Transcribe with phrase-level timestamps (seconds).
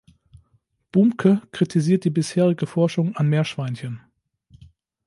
[0.91, 4.01] Bumke kritisiert die bisherige Forschung an Meerschweinchen.